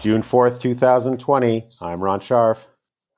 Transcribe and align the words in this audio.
June 0.00 0.22
4th, 0.22 0.58
2020. 0.60 1.68
I'm 1.82 2.02
Ron 2.02 2.20
Scharf. 2.20 2.68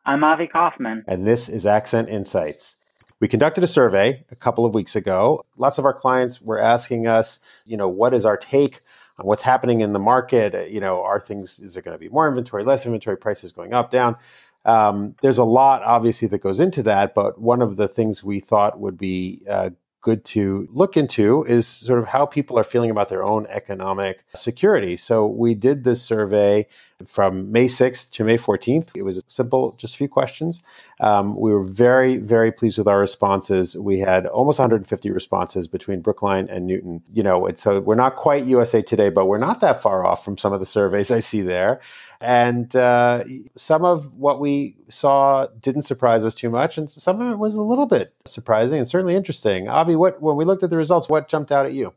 I'm 0.04 0.24
Avi 0.24 0.48
Kaufman. 0.48 1.04
And 1.06 1.24
this 1.24 1.48
is 1.48 1.64
Accent 1.64 2.08
Insights. 2.08 2.74
We 3.20 3.28
conducted 3.28 3.62
a 3.62 3.68
survey 3.68 4.24
a 4.32 4.34
couple 4.34 4.66
of 4.66 4.74
weeks 4.74 4.96
ago. 4.96 5.46
Lots 5.56 5.78
of 5.78 5.84
our 5.84 5.94
clients 5.94 6.42
were 6.42 6.58
asking 6.58 7.06
us, 7.06 7.38
you 7.66 7.76
know, 7.76 7.88
what 7.88 8.12
is 8.12 8.24
our 8.24 8.36
take 8.36 8.80
on 9.20 9.26
what's 9.26 9.44
happening 9.44 9.80
in 9.80 9.92
the 9.92 10.00
market? 10.00 10.72
You 10.72 10.80
know, 10.80 11.00
are 11.04 11.20
things, 11.20 11.60
is 11.60 11.74
there 11.74 11.84
going 11.84 11.94
to 11.94 12.00
be 12.00 12.08
more 12.08 12.26
inventory, 12.26 12.64
less 12.64 12.84
inventory, 12.84 13.16
prices 13.16 13.52
going 13.52 13.72
up, 13.72 13.92
down? 13.92 14.16
Um, 14.64 15.14
there's 15.22 15.38
a 15.38 15.44
lot, 15.44 15.84
obviously, 15.84 16.26
that 16.28 16.42
goes 16.42 16.58
into 16.58 16.82
that. 16.82 17.14
But 17.14 17.40
one 17.40 17.62
of 17.62 17.76
the 17.76 17.86
things 17.86 18.24
we 18.24 18.40
thought 18.40 18.80
would 18.80 18.98
be 18.98 19.42
uh, 19.48 19.70
good 20.02 20.24
to 20.24 20.68
look 20.70 20.96
into 20.96 21.44
is 21.44 21.66
sort 21.66 22.00
of 22.00 22.08
how 22.08 22.26
people 22.26 22.58
are 22.58 22.64
feeling 22.64 22.90
about 22.90 23.08
their 23.08 23.24
own 23.24 23.46
economic 23.46 24.24
security. 24.34 24.96
So 24.96 25.26
we 25.26 25.54
did 25.54 25.84
this 25.84 26.02
survey 26.02 26.66
from 27.08 27.50
May 27.50 27.66
6th 27.66 28.10
to 28.12 28.24
May 28.24 28.36
14th. 28.36 28.90
It 28.94 29.02
was 29.02 29.22
simple, 29.28 29.72
just 29.78 29.94
a 29.94 29.98
few 29.98 30.08
questions. 30.08 30.62
Um, 31.00 31.36
we 31.38 31.52
were 31.52 31.64
very, 31.64 32.16
very 32.16 32.52
pleased 32.52 32.78
with 32.78 32.88
our 32.88 32.98
responses. 32.98 33.76
We 33.76 33.98
had 33.98 34.26
almost 34.26 34.58
150 34.58 35.10
responses 35.10 35.66
between 35.66 36.00
Brookline 36.00 36.48
and 36.48 36.66
Newton. 36.66 37.02
You 37.12 37.22
know, 37.22 37.48
so 37.56 37.80
we're 37.80 37.94
not 37.94 38.16
quite 38.16 38.44
USA 38.44 38.82
Today, 38.82 39.10
but 39.10 39.26
we're 39.26 39.38
not 39.38 39.60
that 39.60 39.82
far 39.82 40.06
off 40.06 40.24
from 40.24 40.36
some 40.36 40.52
of 40.52 40.60
the 40.60 40.66
surveys 40.66 41.10
I 41.10 41.20
see 41.20 41.40
there. 41.40 41.80
And 42.20 42.74
uh, 42.76 43.24
some 43.56 43.84
of 43.84 44.12
what 44.14 44.38
we 44.40 44.76
saw 44.88 45.46
didn't 45.60 45.82
surprise 45.82 46.24
us 46.24 46.34
too 46.34 46.50
much, 46.50 46.78
and 46.78 46.88
some 46.88 47.20
of 47.20 47.32
it 47.32 47.38
was 47.38 47.56
a 47.56 47.62
little 47.62 47.86
bit 47.86 48.14
surprising 48.26 48.78
and 48.78 48.86
certainly 48.86 49.16
interesting. 49.16 49.68
Avi, 49.68 49.96
what 49.96 50.22
when 50.22 50.36
we 50.36 50.44
looked 50.44 50.62
at 50.62 50.70
the 50.70 50.76
results, 50.76 51.08
what 51.08 51.28
jumped 51.28 51.50
out 51.50 51.66
at 51.66 51.72
you? 51.72 51.92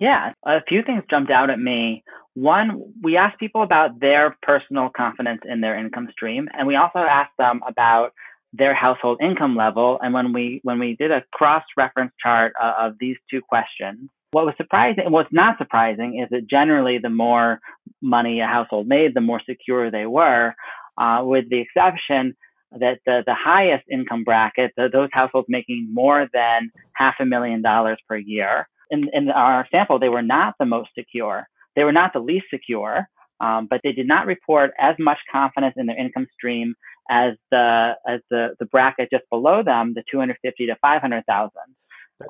Yeah, 0.00 0.32
a 0.44 0.62
few 0.66 0.82
things 0.82 1.04
jumped 1.10 1.30
out 1.30 1.50
at 1.50 1.60
me. 1.60 2.02
One, 2.34 2.94
we 3.02 3.16
asked 3.16 3.38
people 3.38 3.62
about 3.62 4.00
their 4.00 4.36
personal 4.42 4.88
confidence 4.96 5.40
in 5.44 5.60
their 5.60 5.78
income 5.78 6.08
stream, 6.12 6.48
and 6.56 6.66
we 6.66 6.76
also 6.76 7.00
asked 7.00 7.36
them 7.38 7.60
about 7.66 8.12
their 8.52 8.74
household 8.74 9.20
income 9.22 9.56
level. 9.56 9.98
And 10.02 10.14
when 10.14 10.32
we 10.32 10.60
when 10.62 10.78
we 10.78 10.96
did 10.96 11.10
a 11.10 11.22
cross 11.32 11.64
reference 11.76 12.12
chart 12.22 12.52
uh, 12.60 12.72
of 12.78 12.94
these 13.00 13.16
two 13.30 13.40
questions, 13.40 14.10
what 14.32 14.44
was 14.46 14.54
surprising, 14.56 15.04
and 15.04 15.12
what's 15.12 15.32
not 15.32 15.58
surprising, 15.58 16.20
is 16.22 16.28
that 16.30 16.48
generally 16.48 16.98
the 16.98 17.10
more 17.10 17.60
money 18.00 18.40
a 18.40 18.46
household 18.46 18.86
made, 18.86 19.14
the 19.14 19.20
more 19.20 19.40
secure 19.44 19.90
they 19.90 20.06
were, 20.06 20.54
uh, 20.98 21.22
with 21.24 21.50
the 21.50 21.60
exception 21.60 22.36
that 22.72 22.98
the, 23.04 23.22
the 23.26 23.34
highest 23.34 23.84
income 23.90 24.22
bracket, 24.22 24.72
the, 24.76 24.88
those 24.92 25.08
households 25.12 25.48
making 25.48 25.88
more 25.92 26.28
than 26.32 26.70
half 26.92 27.14
a 27.18 27.26
million 27.26 27.62
dollars 27.62 27.98
per 28.08 28.16
year, 28.16 28.68
in, 28.90 29.08
in 29.12 29.30
our 29.30 29.66
sample, 29.72 29.98
they 29.98 30.08
were 30.08 30.22
not 30.22 30.54
the 30.58 30.66
most 30.66 30.90
secure. 30.96 31.48
They 31.80 31.84
were 31.84 31.92
not 31.92 32.12
the 32.12 32.20
least 32.20 32.44
secure, 32.50 33.08
um, 33.40 33.66
but 33.70 33.80
they 33.82 33.92
did 33.92 34.06
not 34.06 34.26
report 34.26 34.72
as 34.78 34.96
much 34.98 35.16
confidence 35.32 35.76
in 35.78 35.86
their 35.86 35.98
income 35.98 36.26
stream 36.34 36.74
as 37.10 37.36
the 37.50 37.92
as 38.06 38.20
the, 38.28 38.54
the 38.58 38.66
bracket 38.66 39.08
just 39.10 39.24
below 39.30 39.62
them, 39.62 39.94
the 39.94 40.04
250 40.10 40.66
to 40.66 40.76
500,000. 40.76 41.50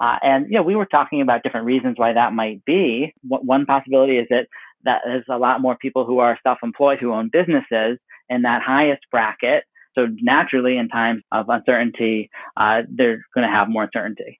Uh, 0.00 0.16
and 0.22 0.46
you 0.46 0.52
know, 0.52 0.62
we 0.62 0.76
were 0.76 0.86
talking 0.86 1.20
about 1.20 1.42
different 1.42 1.66
reasons 1.66 1.94
why 1.98 2.12
that 2.12 2.32
might 2.32 2.64
be. 2.64 3.12
One 3.26 3.66
possibility 3.66 4.18
is 4.18 4.28
that 4.30 4.46
that 4.84 5.00
there's 5.04 5.24
a 5.28 5.36
lot 5.36 5.60
more 5.60 5.76
people 5.76 6.06
who 6.06 6.20
are 6.20 6.38
self-employed 6.44 7.00
who 7.00 7.12
own 7.12 7.28
businesses 7.32 7.98
in 8.28 8.42
that 8.42 8.62
highest 8.62 9.02
bracket. 9.10 9.64
So 9.96 10.06
naturally, 10.22 10.76
in 10.76 10.88
times 10.88 11.24
of 11.32 11.48
uncertainty, 11.48 12.30
uh, 12.56 12.82
they're 12.88 13.26
going 13.34 13.48
to 13.48 13.52
have 13.52 13.68
more 13.68 13.82
uncertainty. 13.82 14.38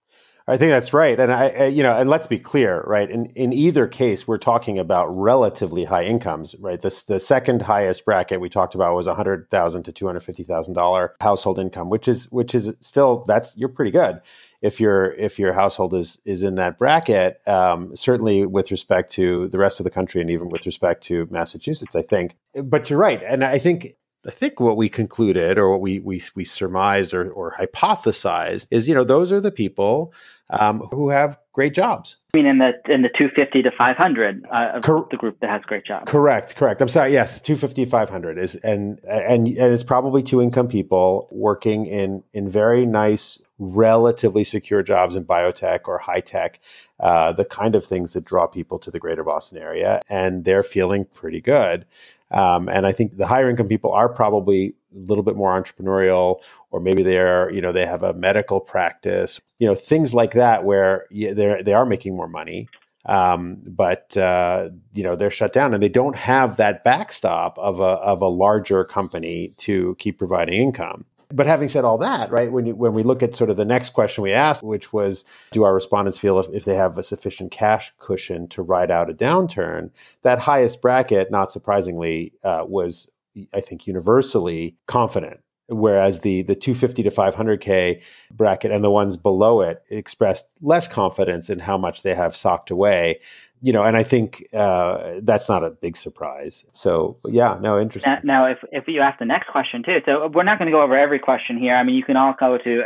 I 0.51 0.57
think 0.57 0.71
that's 0.71 0.93
right, 0.93 1.19
and 1.19 1.33
I, 1.33 1.49
I, 1.49 1.67
you 1.67 1.85
know, 1.85 1.97
and 1.97 2.11
let's 2.11 2.27
be 2.27 2.37
clear, 2.39 2.83
right? 2.85 3.09
In 3.09 3.27
in 3.37 3.53
either 3.53 3.87
case, 3.87 4.27
we're 4.27 4.37
talking 4.37 4.81
about 4.81 5.07
relatively 5.07 5.85
high 5.85 6.03
incomes, 6.05 6.57
right? 6.59 6.81
This 6.81 7.05
the 7.05 7.21
second 7.21 7.63
highest 7.63 8.05
bracket 8.05 8.41
we 8.41 8.49
talked 8.49 8.75
about 8.75 8.97
was 8.97 9.07
a 9.07 9.15
hundred 9.15 9.49
thousand 9.49 9.85
to 9.85 9.93
two 9.93 10.07
hundred 10.07 10.21
fifty 10.21 10.43
thousand 10.43 10.75
dollar 10.75 11.15
household 11.21 11.61
income, 11.61 11.89
which 11.89 12.09
is 12.09 12.31
which 12.33 12.53
is 12.53 12.77
still 12.81 13.25
that's 13.29 13.57
you're 13.57 13.69
pretty 13.69 13.93
good 13.93 14.21
if 14.61 14.81
your 14.81 15.13
if 15.13 15.39
your 15.39 15.53
household 15.53 15.95
is 15.95 16.21
is 16.25 16.43
in 16.43 16.57
that 16.57 16.79
bracket. 16.79 17.41
Um, 17.47 17.95
certainly, 17.95 18.45
with 18.45 18.73
respect 18.73 19.13
to 19.13 19.47
the 19.49 19.59
rest 19.59 19.79
of 19.79 19.85
the 19.85 19.91
country, 19.91 20.21
and 20.21 20.31
even 20.31 20.49
with 20.49 20.67
respect 20.67 21.05
to 21.05 21.29
Massachusetts, 21.31 21.95
I 21.95 22.03
think. 22.03 22.35
But 22.65 22.91
you're 22.91 22.99
right, 22.99 23.23
and 23.23 23.45
I 23.45 23.59
think 23.59 23.95
I 24.27 24.31
think 24.31 24.61
what 24.61 24.77
we 24.77 24.89
concluded 24.89 25.59
or 25.59 25.71
what 25.71 25.81
we 25.81 25.99
we, 26.01 26.23
we 26.35 26.45
surmised 26.45 27.15
or, 27.15 27.31
or 27.31 27.53
hypothesized 27.59 28.67
is, 28.71 28.89
you 28.89 28.95
know, 28.95 29.05
those 29.05 29.33
are 29.33 29.41
the 29.41 29.51
people 29.51 30.13
um, 30.51 30.81
who 30.91 31.09
have 31.09 31.39
great 31.53 31.75
jobs. 31.75 32.17
I 32.35 32.39
mean, 32.39 32.47
in 32.47 32.59
the 32.59 32.73
in 32.93 33.03
the 33.03 33.09
250 33.09 33.63
to 33.63 33.71
500, 33.77 34.47
uh, 34.53 34.81
Cor- 34.81 35.09
the 35.11 35.17
group 35.17 35.41
that 35.41 35.51
has 35.51 35.63
great 35.63 35.85
jobs. 35.85 36.11
Correct, 36.11 36.55
correct. 36.57 36.83
I'm 36.83 36.89
sorry. 36.89 37.13
Yes, 37.13 37.41
250 37.41 37.87
500 37.87 38.39
is, 38.39 38.57
and 38.57 39.01
and 39.09 39.49
and 39.49 39.59
it's 39.59 39.83
probably 39.83 40.23
two 40.23 40.43
income 40.43 40.69
people 40.69 41.29
working 41.31 41.87
in 41.87 42.23
in 42.35 42.49
very 42.49 42.85
nice, 42.85 43.43
relatively 43.59 44.45
secure 44.45 44.83
jobs 44.83 45.17
in 45.17 45.25
biotech 45.25 45.89
or 45.89 45.99
high 45.99 46.21
tech, 46.21 46.61
uh, 47.01 47.33
the 47.33 47.45
kind 47.45 47.75
of 47.75 47.85
things 47.85 48.13
that 48.13 48.25
draw 48.25 48.47
people 48.47 48.79
to 48.81 48.91
the 48.91 49.01
greater 49.01 49.25
Boston 49.25 49.59
area, 49.59 50.03
and 50.09 50.45
they're 50.45 50.63
feeling 50.63 51.05
pretty 51.07 51.41
good. 51.41 51.87
Um, 52.31 52.69
and 52.69 52.87
I 52.87 52.93
think 52.93 53.17
the 53.17 53.27
higher 53.27 53.51
income 53.51 53.69
people 53.69 53.93
are 53.93 54.09
probably 54.09 54.75
a 54.95 54.99
little 54.99 55.25
bit 55.25 55.37
more 55.37 55.61
entrepreneurial, 55.61 56.41
or 56.71 56.81
maybe 56.81 57.03
they're, 57.03 57.51
you 57.51 57.61
know, 57.61 57.73
they 57.73 57.87
have 57.87 58.03
a 58.03 58.13
medical 58.13 58.61
practice, 58.61 59.41
you 59.59 59.67
know, 59.67 59.75
things 59.75 60.15
like 60.15 60.33
that 60.33 60.65
where 60.65 61.07
they're, 61.11 61.63
they 61.63 61.73
are 61.73 61.87
making 61.87 62.17
more 62.17 62.29
money. 62.29 62.69
Um, 63.07 63.63
but 63.67 64.15
uh, 64.17 64.69
you 64.93 65.03
know 65.03 65.17
they're 65.17 65.31
shut 65.31 65.55
down 65.55 65.73
and 65.73 65.83
they 65.83 65.89
don't 65.89 66.17
have 66.17 66.59
that 66.59 66.85
backstop 66.85 67.59
of 67.59 67.81
a 67.81 67.83
of 67.83 68.21
a 68.21 68.29
larger 68.29 68.85
company 68.85 69.55
to 69.59 69.97
keep 69.99 70.19
providing 70.19 70.61
income. 70.61 71.07
But 71.33 71.47
having 71.47 71.69
said 71.69 71.85
all 71.85 71.99
that, 71.99 72.31
right, 72.31 72.51
when 72.51 72.67
you, 72.67 72.75
when 72.75 72.93
we 72.93 73.03
look 73.03 73.23
at 73.23 73.35
sort 73.35 73.51
of 73.51 73.57
the 73.57 73.65
next 73.65 73.91
question 73.91 74.23
we 74.23 74.33
asked, 74.33 74.63
which 74.63 74.93
was, 74.93 75.25
do 75.53 75.63
our 75.63 75.75
respondents 75.75 76.19
feel 76.19 76.39
if, 76.41 76.49
if 76.53 76.65
they 76.65 76.75
have 76.75 76.99
a 76.99 77.03
sufficient 77.03 77.53
cash 77.53 77.93
cushion 77.99 78.49
to 78.49 78.63
ride 78.63 78.91
out 78.91 79.11
a 79.11 79.15
downturn? 79.15 79.91
That 80.23 80.41
highest 80.41 80.83
bracket, 80.83 81.31
not 81.31 81.51
surprisingly, 81.51 82.33
uh, 82.43 82.65
was 82.67 83.11
I 83.53 83.61
think 83.61 83.87
universally 83.87 84.77
confident. 84.87 85.41
Whereas 85.69 86.23
the 86.23 86.43
the 86.43 86.57
250 86.57 87.05
to 87.05 87.11
500k 87.11 88.03
bracket 88.33 88.73
and 88.73 88.83
the 88.83 88.91
ones 88.91 89.17
below 89.17 89.61
it 89.61 89.85
expressed 89.89 90.53
less 90.61 90.89
confidence 90.89 91.49
in 91.49 91.61
how 91.61 91.79
much 91.79 92.03
they 92.03 92.13
have 92.13 92.35
socked 92.35 92.73
away 92.73 93.21
you 93.63 93.73
know, 93.73 93.83
and 93.83 93.97
I 93.97 94.03
think 94.03 94.47
uh, 94.55 95.21
that's 95.23 95.49
not 95.49 95.63
a 95.65 95.71
big 95.71 95.97
surprise. 95.97 96.65
So, 96.73 97.19
yeah, 97.27 97.59
no, 97.61 97.79
interesting. 97.79 98.17
Now, 98.25 98.47
if, 98.47 98.59
if 98.73 98.85
you 98.89 99.01
ask 99.01 99.19
the 99.19 99.27
next 99.27 99.49
question 99.49 99.83
too, 99.83 99.99
so 100.07 100.31
we're 100.33 100.45
not 100.45 100.59
going 100.59 100.67
to 100.67 100.73
go 100.73 100.83
over 100.83 100.97
every 100.97 101.19
question 101.19 101.59
here. 101.59 101.77
I 101.77 101.83
mean, 101.83 101.95
you 101.95 102.05
can 102.05 102.17
all 102.17 102.35
go 102.39 102.59
to 102.59 102.83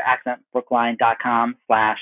accentbrookline.com 0.57 1.57
slash 1.67 1.99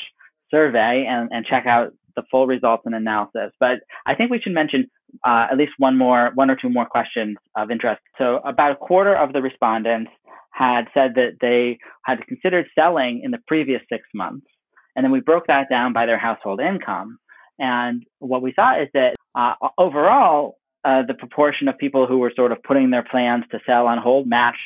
survey 0.51 1.07
and, 1.09 1.29
and 1.33 1.45
check 1.45 1.67
out 1.67 1.93
the 2.17 2.23
full 2.31 2.47
results 2.47 2.83
and 2.87 2.95
analysis. 2.95 3.53
But 3.59 3.81
I 4.07 4.15
think 4.15 4.31
we 4.31 4.41
should 4.41 4.53
mention 4.53 4.91
uh, 5.27 5.47
at 5.51 5.59
least 5.59 5.73
one 5.79 5.99
more, 5.99 6.31
one 6.35 6.51
or 6.51 6.57
two 6.61 6.69
more 6.69 6.87
questions 6.87 7.37
of 7.57 7.71
interest. 7.71 8.01
So, 8.19 8.41
about 8.45 8.73
a 8.73 8.77
quarter 8.77 9.15
of 9.15 9.33
the 9.33 9.43
respondents 9.43 10.11
had 10.53 10.85
said 10.95 11.13
that 11.17 11.39
they 11.41 11.79
had 12.05 12.27
considered 12.27 12.67
selling 12.75 13.23
in 13.25 13.31
the 13.31 13.39
previous 13.47 13.81
six 13.91 14.05
months. 14.15 14.47
And 14.95 15.05
then 15.05 15.11
we 15.11 15.21
broke 15.21 15.47
that 15.47 15.69
down 15.71 15.93
by 15.93 16.07
their 16.07 16.19
household 16.19 16.61
income. 16.61 17.19
And 17.59 18.05
what 18.19 18.43
we 18.43 18.53
saw 18.55 18.81
is 18.81 18.89
that 18.95 19.15
uh, 19.35 19.55
overall, 19.79 20.59
uh, 20.85 21.03
the 21.07 21.15
proportion 21.15 21.69
of 21.69 21.79
people 21.79 22.07
who 22.07 22.19
were 22.19 22.33
sort 22.35 22.53
of 22.53 22.63
putting 22.63 22.91
their 22.91 23.05
plans 23.05 23.45
to 23.53 23.61
sell 23.67 23.87
on 23.87 23.99
hold 23.99 24.27
matched 24.27 24.59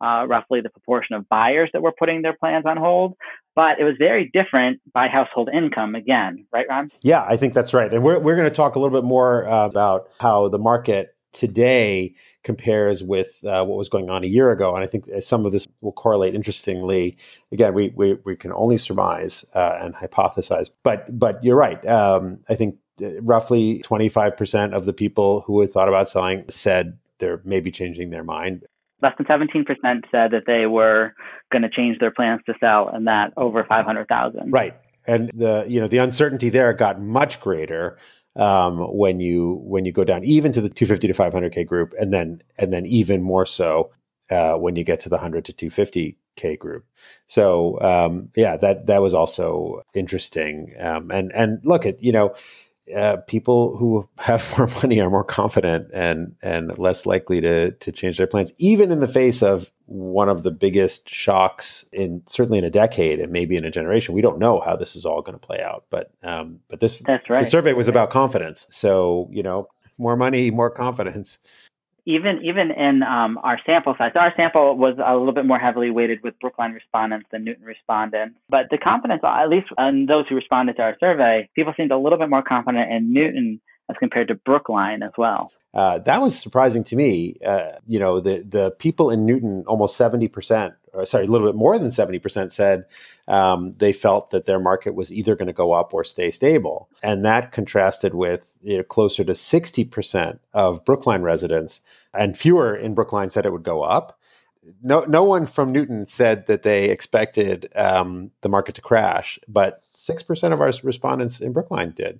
uh, 0.00 0.26
roughly 0.28 0.60
the 0.60 0.70
proportion 0.70 1.16
of 1.16 1.28
buyers 1.28 1.70
that 1.72 1.82
were 1.82 1.92
putting 1.92 2.22
their 2.22 2.34
plans 2.34 2.66
on 2.66 2.76
hold. 2.76 3.14
But 3.54 3.80
it 3.80 3.84
was 3.84 3.94
very 3.98 4.30
different 4.32 4.80
by 4.92 5.08
household 5.08 5.48
income 5.52 5.94
again, 5.94 6.46
right, 6.52 6.66
Ron? 6.68 6.90
Yeah, 7.00 7.24
I 7.26 7.36
think 7.36 7.54
that's 7.54 7.72
right. 7.72 7.92
And 7.92 8.02
we're, 8.02 8.18
we're 8.18 8.36
going 8.36 8.48
to 8.48 8.54
talk 8.54 8.74
a 8.74 8.78
little 8.78 8.96
bit 8.96 9.06
more 9.06 9.48
uh, 9.48 9.66
about 9.66 10.10
how 10.20 10.48
the 10.48 10.58
market 10.58 11.15
today 11.36 12.14
compares 12.42 13.04
with 13.04 13.44
uh, 13.44 13.62
what 13.64 13.76
was 13.76 13.88
going 13.88 14.08
on 14.08 14.24
a 14.24 14.26
year 14.26 14.50
ago. 14.50 14.74
And 14.74 14.82
I 14.82 14.86
think 14.86 15.04
some 15.20 15.44
of 15.44 15.52
this 15.52 15.68
will 15.82 15.92
correlate 15.92 16.34
interestingly. 16.34 17.18
Again, 17.52 17.74
we, 17.74 17.92
we, 17.94 18.14
we 18.24 18.36
can 18.36 18.52
only 18.52 18.78
surmise 18.78 19.44
uh, 19.54 19.78
and 19.80 19.94
hypothesize, 19.94 20.70
but, 20.82 21.06
but 21.16 21.44
you're 21.44 21.56
right. 21.56 21.86
Um, 21.86 22.40
I 22.48 22.54
think 22.54 22.78
uh, 23.02 23.20
roughly 23.20 23.82
25% 23.84 24.72
of 24.72 24.86
the 24.86 24.94
people 24.94 25.42
who 25.42 25.60
had 25.60 25.70
thought 25.70 25.88
about 25.88 26.08
selling 26.08 26.44
said 26.48 26.98
they're 27.18 27.42
maybe 27.44 27.70
changing 27.70 28.10
their 28.10 28.24
mind. 28.24 28.64
Less 29.02 29.12
than 29.18 29.26
17% 29.26 29.66
said 30.10 30.30
that 30.30 30.44
they 30.46 30.64
were 30.64 31.12
going 31.52 31.62
to 31.62 31.68
change 31.68 31.98
their 31.98 32.10
plans 32.10 32.40
to 32.46 32.54
sell, 32.58 32.88
and 32.88 33.06
that 33.06 33.34
over 33.36 33.62
500,000. 33.62 34.50
Right. 34.50 34.74
And 35.06 35.30
the 35.32 35.64
you 35.68 35.78
know 35.78 35.86
the 35.86 35.98
uncertainty 35.98 36.48
there 36.48 36.72
got 36.72 37.00
much 37.00 37.40
greater 37.40 37.96
um, 38.36 38.78
when 38.78 39.20
you 39.20 39.60
when 39.62 39.84
you 39.84 39.92
go 39.92 40.04
down 40.04 40.24
even 40.24 40.52
to 40.52 40.60
the 40.60 40.68
250 40.68 41.08
to 41.08 41.14
500k 41.14 41.66
group, 41.66 41.94
and 41.98 42.12
then 42.12 42.42
and 42.58 42.72
then 42.72 42.86
even 42.86 43.22
more 43.22 43.46
so 43.46 43.90
uh, 44.30 44.54
when 44.54 44.76
you 44.76 44.84
get 44.84 45.00
to 45.00 45.08
the 45.08 45.16
100 45.16 45.44
to 45.46 45.52
250k 45.52 46.58
group. 46.58 46.84
So 47.26 47.80
um, 47.80 48.30
yeah, 48.36 48.56
that 48.58 48.86
that 48.86 49.02
was 49.02 49.14
also 49.14 49.82
interesting. 49.94 50.74
Um, 50.78 51.10
and 51.10 51.32
and 51.34 51.60
look 51.64 51.86
at 51.86 52.02
you 52.02 52.12
know 52.12 52.34
uh, 52.94 53.16
people 53.26 53.76
who 53.76 54.08
have 54.18 54.54
more 54.58 54.68
money 54.82 55.00
are 55.00 55.10
more 55.10 55.24
confident 55.24 55.90
and 55.92 56.34
and 56.42 56.76
less 56.78 57.06
likely 57.06 57.40
to 57.40 57.72
to 57.72 57.92
change 57.92 58.18
their 58.18 58.26
plans, 58.26 58.52
even 58.58 58.92
in 58.92 59.00
the 59.00 59.08
face 59.08 59.42
of 59.42 59.70
one 59.86 60.28
of 60.28 60.42
the 60.42 60.50
biggest 60.50 61.08
shocks 61.08 61.88
in 61.92 62.22
certainly 62.26 62.58
in 62.58 62.64
a 62.64 62.70
decade 62.70 63.20
and 63.20 63.32
maybe 63.32 63.56
in 63.56 63.64
a 63.64 63.70
generation. 63.70 64.14
We 64.14 64.22
don't 64.22 64.38
know 64.38 64.60
how 64.60 64.76
this 64.76 64.96
is 64.96 65.04
all 65.04 65.22
going 65.22 65.38
to 65.38 65.46
play 65.46 65.60
out, 65.62 65.84
but 65.90 66.10
um, 66.22 66.60
but 66.68 66.80
this 66.80 67.02
that's 67.06 67.28
right. 67.28 67.44
The 67.44 67.50
survey 67.50 67.72
was 67.72 67.88
about 67.88 68.10
confidence, 68.10 68.66
so 68.70 69.28
you 69.32 69.42
know, 69.42 69.68
more 69.98 70.16
money, 70.16 70.50
more 70.50 70.70
confidence 70.70 71.38
even 72.06 72.40
even 72.44 72.70
in 72.70 73.02
um, 73.02 73.38
our 73.42 73.58
sample 73.66 73.94
size, 73.98 74.12
our 74.14 74.32
sample 74.36 74.76
was 74.76 74.94
a 75.04 75.16
little 75.16 75.34
bit 75.34 75.44
more 75.44 75.58
heavily 75.58 75.90
weighted 75.90 76.22
with 76.22 76.38
Brookline 76.40 76.72
respondents 76.72 77.26
than 77.32 77.44
Newton 77.44 77.64
respondents. 77.64 78.38
But 78.48 78.66
the 78.70 78.78
confidence, 78.78 79.22
at 79.24 79.48
least 79.48 79.66
in 79.76 80.06
those 80.06 80.24
who 80.28 80.36
responded 80.36 80.76
to 80.76 80.82
our 80.82 80.96
survey, 81.00 81.48
people 81.54 81.74
seemed 81.76 81.90
a 81.90 81.98
little 81.98 82.18
bit 82.18 82.30
more 82.30 82.42
confident 82.42 82.90
in 82.90 83.12
Newton 83.12 83.60
as 83.90 83.96
compared 83.98 84.28
to 84.28 84.34
Brookline 84.34 85.02
as 85.02 85.12
well. 85.18 85.52
Uh, 85.74 85.98
that 85.98 86.22
was 86.22 86.38
surprising 86.38 86.82
to 86.84 86.96
me. 86.96 87.36
Uh, 87.44 87.72
you 87.86 87.98
know, 87.98 88.20
the 88.20 88.38
the 88.48 88.70
people 88.78 89.10
in 89.10 89.26
Newton, 89.26 89.64
almost 89.66 89.96
seventy 89.96 90.26
percent, 90.26 90.74
sorry, 91.04 91.26
a 91.26 91.28
little 91.28 91.46
bit 91.46 91.54
more 91.54 91.78
than 91.78 91.90
seventy 91.90 92.18
percent, 92.18 92.52
said 92.52 92.86
um, 93.28 93.74
they 93.74 93.92
felt 93.92 94.30
that 94.30 94.46
their 94.46 94.58
market 94.58 94.94
was 94.94 95.12
either 95.12 95.36
going 95.36 95.48
to 95.48 95.52
go 95.52 95.72
up 95.72 95.92
or 95.92 96.02
stay 96.02 96.30
stable, 96.30 96.88
and 97.02 97.26
that 97.26 97.52
contrasted 97.52 98.14
with 98.14 98.56
you 98.62 98.78
know, 98.78 98.84
closer 98.84 99.22
to 99.24 99.34
sixty 99.34 99.84
percent 99.84 100.40
of 100.54 100.82
Brookline 100.86 101.22
residents 101.22 101.82
and 102.18 102.36
fewer 102.36 102.74
in 102.74 102.94
Brookline 102.94 103.30
said 103.30 103.46
it 103.46 103.52
would 103.52 103.62
go 103.62 103.82
up. 103.82 104.18
No, 104.82 105.04
no 105.04 105.22
one 105.22 105.46
from 105.46 105.70
Newton 105.70 106.06
said 106.06 106.46
that 106.48 106.62
they 106.62 106.90
expected 106.90 107.70
um, 107.76 108.32
the 108.40 108.48
market 108.48 108.74
to 108.76 108.82
crash, 108.82 109.38
but 109.46 109.80
six 109.94 110.22
percent 110.22 110.52
of 110.52 110.60
our 110.60 110.72
respondents 110.82 111.40
in 111.40 111.52
Brookline 111.52 111.92
did. 111.92 112.18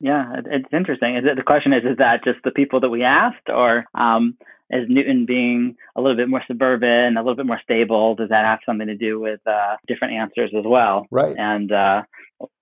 Yeah, 0.00 0.36
it's 0.46 0.72
interesting. 0.72 1.16
Is 1.16 1.24
it, 1.24 1.36
the 1.36 1.42
question 1.42 1.72
is: 1.72 1.82
Is 1.84 1.96
that 1.98 2.22
just 2.22 2.38
the 2.44 2.52
people 2.52 2.80
that 2.80 2.88
we 2.88 3.02
asked, 3.02 3.48
or 3.48 3.84
um, 3.94 4.36
is 4.70 4.86
Newton 4.88 5.26
being 5.26 5.76
a 5.96 6.00
little 6.00 6.16
bit 6.16 6.28
more 6.28 6.42
suburban, 6.46 7.16
a 7.16 7.20
little 7.20 7.34
bit 7.34 7.46
more 7.46 7.60
stable? 7.64 8.14
Does 8.14 8.28
that 8.28 8.44
have 8.44 8.60
something 8.64 8.86
to 8.86 8.96
do 8.96 9.18
with 9.18 9.40
uh, 9.46 9.76
different 9.88 10.14
answers 10.14 10.52
as 10.56 10.64
well? 10.64 11.06
Right. 11.10 11.34
And 11.36 11.72
uh, 11.72 12.02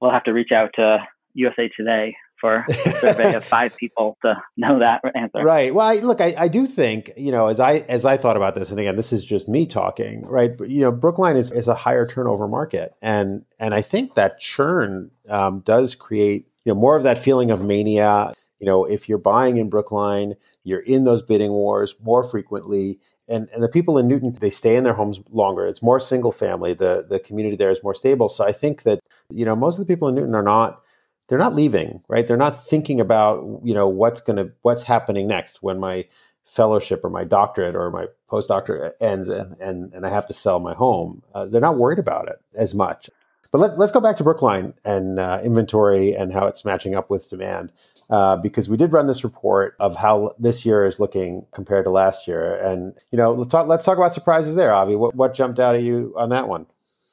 we'll 0.01 0.13
have 0.13 0.25
to 0.25 0.33
reach 0.33 0.53
out 0.53 0.71
to 0.77 0.99
USA 1.35 1.69
Today 1.77 2.17
for 2.41 2.65
a 2.69 2.73
survey 3.01 3.35
of 3.35 3.45
five 3.45 3.77
people 3.81 4.17
to 4.23 4.41
know 4.57 4.79
that 4.79 5.01
answer. 5.15 5.43
Right. 5.43 5.75
Well, 5.75 5.87
I, 5.87 5.95
look, 5.97 6.21
I, 6.21 6.35
I 6.37 6.49
do 6.49 6.67
think 6.67 7.13
you 7.17 7.31
know 7.31 7.47
as 7.47 7.61
I 7.61 7.79
as 7.89 8.05
I 8.05 8.17
thought 8.17 8.37
about 8.37 8.55
this, 8.55 8.71
and 8.71 8.79
again, 8.79 8.97
this 8.97 9.13
is 9.13 9.25
just 9.25 9.49
me 9.49 9.67
talking, 9.67 10.25
right? 10.27 10.57
But, 10.57 10.69
you 10.69 10.81
know, 10.81 10.93
Brookline 10.93 11.37
is 11.37 11.51
is 11.53 11.69
a 11.69 11.75
higher 11.75 12.07
turnover 12.07 12.49
market, 12.49 12.95
and 13.03 13.45
and 13.59 13.75
I 13.75 13.83
think 13.83 14.15
that 14.15 14.39
churn 14.39 15.11
um, 15.29 15.61
does 15.61 15.95
create 15.95 16.49
you 16.65 16.73
know 16.73 16.79
more 16.79 16.97
of 16.97 17.03
that 17.05 17.19
feeling 17.19 17.51
of 17.51 17.63
mania. 17.63 18.33
You 18.61 18.67
know, 18.67 18.85
if 18.85 19.09
you're 19.09 19.19
buying 19.19 19.59
in 19.59 19.69
Brookline, 19.69 20.35
you're 20.65 20.81
in 20.81 21.05
those 21.05 21.23
bidding 21.23 21.53
wars 21.53 21.95
more 22.03 22.25
frequently. 22.25 22.99
And, 23.29 23.49
and 23.53 23.63
the 23.63 23.69
people 23.69 23.99
in 23.99 24.07
Newton, 24.07 24.33
they 24.41 24.51
stay 24.51 24.77
in 24.77 24.85
their 24.85 24.95
homes 24.95 25.21
longer. 25.31 25.67
It's 25.67 25.83
more 25.83 25.99
single 25.99 26.31
family. 26.31 26.75
The 26.75 27.05
the 27.09 27.19
community 27.19 27.57
there 27.57 27.71
is 27.71 27.83
more 27.83 27.95
stable. 27.95 28.29
So 28.29 28.47
I 28.47 28.53
think 28.53 28.85
that 28.85 29.01
you 29.31 29.45
know 29.45 29.57
most 29.57 29.79
of 29.79 29.87
the 29.87 29.93
people 29.93 30.09
in 30.09 30.15
Newton 30.15 30.35
are 30.35 30.43
not 30.43 30.81
they're 31.29 31.39
not 31.39 31.55
leaving, 31.55 32.03
right? 32.09 32.27
They're 32.27 32.37
not 32.37 32.65
thinking 32.65 33.01
about, 33.01 33.61
you 33.65 33.75
know, 33.75 33.89
what's 33.89 34.21
going 34.21 34.37
to, 34.37 34.53
what's 34.63 34.83
happening 34.83 35.27
next 35.27 35.63
when 35.63 35.79
my 35.79 36.07
fellowship 36.45 37.05
or 37.05 37.11
my 37.11 37.25
doctorate 37.25 37.75
or 37.75 37.91
my 37.91 38.07
postdoctorate 38.31 38.93
ends 39.01 39.29
and, 39.29 39.57
and, 39.61 39.93
and 39.93 40.07
I 40.07 40.11
have 40.11 40.27
to 40.27 40.33
sell 40.33 40.61
my 40.61 40.75
home. 40.75 41.23
Uh, 41.35 41.47
they're 41.47 41.61
not 41.61 41.77
worried 41.77 41.99
about 41.99 42.29
it 42.29 42.41
as 42.55 42.75
much. 42.75 43.11
But 43.53 43.59
let, 43.59 43.79
let's 43.79 43.93
go 43.93 44.01
back 44.01 44.17
to 44.17 44.25
Brookline 44.25 44.75
and 44.85 45.19
uh, 45.19 45.41
inventory 45.43 46.15
and 46.15 46.33
how 46.33 46.47
it's 46.47 46.65
matching 46.65 46.95
up 46.95 47.11
with 47.11 47.29
demand. 47.31 47.73
Uh, 48.09 48.37
because 48.37 48.69
we 48.69 48.77
did 48.77 48.93
run 48.93 49.09
this 49.09 49.25
report 49.25 49.75
of 49.81 49.97
how 49.97 50.33
this 50.39 50.65
year 50.65 50.87
is 50.87 51.01
looking 51.01 51.45
compared 51.53 51.85
to 51.85 51.91
last 51.91 52.29
year. 52.29 52.55
And, 52.55 52.95
you 53.11 53.19
know, 53.19 53.33
let's 53.33 53.51
talk, 53.51 53.67
let's 53.67 53.85
talk 53.85 53.99
about 53.99 54.15
surprises 54.15 54.55
there, 54.55 54.73
Avi. 54.73 54.95
What, 54.95 55.17
what 55.17 55.35
jumped 55.35 55.59
out 55.59 55.75
at 55.75 55.83
you 55.83 56.15
on 56.17 56.29
that 56.29 56.47
one? 56.47 56.67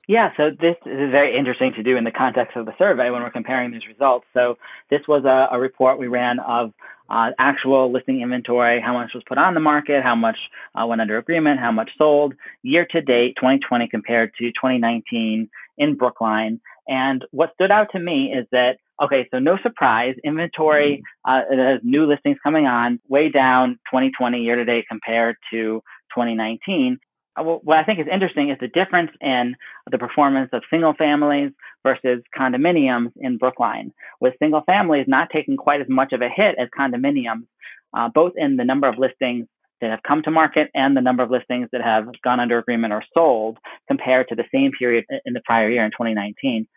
Yeah, 0.07 0.31
so 0.35 0.49
this 0.49 0.75
is 0.85 1.11
very 1.11 1.37
interesting 1.37 1.71
to 1.77 1.83
do 1.83 1.95
in 1.95 2.03
the 2.03 2.11
context 2.11 2.57
of 2.57 2.65
the 2.65 2.73
survey 2.77 3.09
when 3.09 3.21
we're 3.21 3.31
comparing 3.31 3.71
these 3.71 3.87
results. 3.87 4.25
So 4.33 4.57
this 4.89 4.99
was 5.07 5.23
a, 5.23 5.55
a 5.55 5.59
report 5.59 5.97
we 5.97 6.07
ran 6.07 6.39
of 6.39 6.73
uh, 7.09 7.29
actual 7.39 7.91
listing 7.91 8.21
inventory, 8.21 8.81
how 8.81 8.93
much 8.93 9.11
was 9.13 9.23
put 9.27 9.37
on 9.37 9.53
the 9.53 9.61
market, 9.61 10.03
how 10.03 10.15
much 10.15 10.37
uh, 10.75 10.85
went 10.85 10.99
under 10.99 11.17
agreement, 11.17 11.59
how 11.59 11.71
much 11.71 11.89
sold 11.97 12.33
year 12.63 12.85
to 12.91 13.01
date 13.01 13.35
2020 13.37 13.87
compared 13.87 14.31
to 14.39 14.47
2019 14.47 15.49
in 15.77 15.95
Brookline. 15.95 16.59
And 16.87 17.23
what 17.31 17.53
stood 17.53 17.71
out 17.71 17.87
to 17.93 17.99
me 17.99 18.33
is 18.37 18.45
that 18.51 18.77
okay, 19.01 19.27
so 19.31 19.39
no 19.39 19.57
surprise, 19.63 20.15
inventory 20.23 21.01
uh, 21.25 21.41
has 21.49 21.79
new 21.83 22.05
listings 22.05 22.37
coming 22.43 22.65
on 22.65 22.99
way 23.07 23.29
down 23.29 23.79
2020 23.89 24.39
year 24.39 24.55
to 24.55 24.65
date 24.65 24.85
compared 24.89 25.37
to 25.51 25.81
2019. 26.13 26.99
Uh, 27.35 27.43
what 27.43 27.77
I 27.77 27.83
think 27.83 27.99
is 27.99 28.07
interesting 28.11 28.49
is 28.49 28.57
the 28.59 28.67
difference 28.67 29.11
in 29.21 29.55
the 29.89 29.97
performance 29.97 30.49
of 30.53 30.63
single 30.69 30.93
families 30.93 31.51
versus 31.83 32.21
condominiums 32.37 33.11
in 33.17 33.37
Brookline, 33.37 33.91
with 34.19 34.35
single 34.39 34.61
families 34.61 35.05
not 35.07 35.29
taking 35.31 35.57
quite 35.57 35.81
as 35.81 35.87
much 35.89 36.13
of 36.13 36.21
a 36.21 36.29
hit 36.29 36.55
as 36.59 36.69
condominiums, 36.77 37.47
uh, 37.95 38.09
both 38.13 38.33
in 38.35 38.57
the 38.57 38.65
number 38.65 38.87
of 38.87 38.97
listings 38.97 39.47
that 39.81 39.91
have 39.91 40.03
come 40.03 40.21
to 40.23 40.31
market 40.31 40.69
and 40.73 40.95
the 40.95 41.01
number 41.01 41.23
of 41.23 41.31
listings 41.31 41.67
that 41.71 41.81
have 41.81 42.05
gone 42.23 42.39
under 42.39 42.57
agreement 42.57 42.93
or 42.93 43.03
sold 43.13 43.57
compared 43.87 44.27
to 44.29 44.35
the 44.35 44.45
same 44.53 44.71
period 44.71 45.03
in 45.25 45.33
the 45.33 45.41
prior 45.45 45.69
year 45.69 45.83
in 45.83 45.91
2019. 45.91 46.67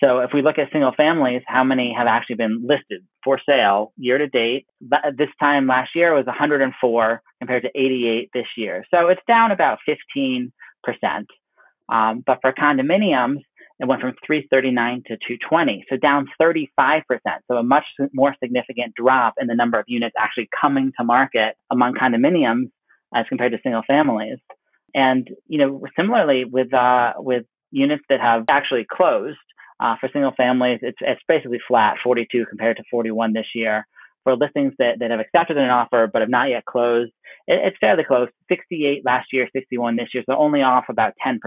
So 0.00 0.20
if 0.20 0.30
we 0.32 0.42
look 0.42 0.58
at 0.58 0.70
single 0.72 0.92
families, 0.96 1.42
how 1.46 1.64
many 1.64 1.92
have 1.96 2.06
actually 2.06 2.36
been 2.36 2.64
listed 2.66 3.04
for 3.24 3.40
sale 3.44 3.92
year 3.96 4.18
to 4.18 4.28
date? 4.28 4.66
This 5.16 5.28
time 5.40 5.66
last 5.66 5.90
year 5.94 6.14
was 6.14 6.26
104 6.26 7.22
compared 7.40 7.62
to 7.64 7.70
88 7.74 8.30
this 8.32 8.46
year. 8.56 8.84
So 8.94 9.08
it's 9.08 9.20
down 9.26 9.50
about 9.50 9.78
15%. 9.88 10.50
Um, 11.88 12.22
but 12.24 12.38
for 12.42 12.52
condominiums, 12.52 13.38
it 13.80 13.86
went 13.86 14.00
from 14.00 14.12
339 14.26 15.04
to 15.06 15.16
220, 15.16 15.84
so 15.88 15.96
down 15.96 16.26
35%. 16.40 17.02
So 17.46 17.56
a 17.56 17.62
much 17.62 17.84
more 18.12 18.34
significant 18.42 18.94
drop 18.94 19.34
in 19.40 19.46
the 19.46 19.54
number 19.54 19.78
of 19.78 19.84
units 19.86 20.14
actually 20.18 20.48
coming 20.60 20.92
to 20.98 21.04
market 21.04 21.54
among 21.70 21.94
condominiums 21.94 22.70
as 23.14 23.26
compared 23.28 23.52
to 23.52 23.58
single 23.62 23.82
families. 23.86 24.38
And 24.94 25.28
you 25.46 25.58
know, 25.58 25.82
similarly 25.96 26.44
with 26.44 26.74
uh, 26.74 27.12
with 27.18 27.44
units 27.70 28.02
that 28.08 28.20
have 28.20 28.46
actually 28.50 28.86
closed, 28.90 29.38
uh, 29.80 29.96
for 30.00 30.08
single 30.12 30.32
families, 30.36 30.80
it's, 30.82 30.98
it's 31.00 31.20
basically 31.28 31.60
flat, 31.66 31.96
42 32.02 32.46
compared 32.48 32.76
to 32.78 32.84
41 32.90 33.32
this 33.32 33.46
year. 33.54 33.86
For 34.24 34.36
listings 34.36 34.74
that, 34.78 34.98
that 34.98 35.10
have 35.10 35.20
accepted 35.20 35.56
an 35.56 35.70
offer 35.70 36.08
but 36.12 36.20
have 36.20 36.28
not 36.28 36.50
yet 36.50 36.64
closed, 36.64 37.12
it, 37.46 37.60
it's 37.64 37.76
fairly 37.80 38.04
close. 38.04 38.28
68 38.48 39.04
last 39.04 39.28
year, 39.32 39.48
61 39.52 39.96
this 39.96 40.08
year, 40.12 40.24
so 40.28 40.36
only 40.36 40.62
off 40.62 40.84
about 40.88 41.14
10%. 41.24 41.38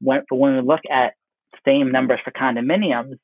When, 0.00 0.22
but 0.28 0.36
when 0.36 0.56
we 0.56 0.62
look 0.62 0.80
at 0.90 1.14
same 1.64 1.92
numbers 1.92 2.20
for 2.24 2.32
condominiums, 2.32 3.18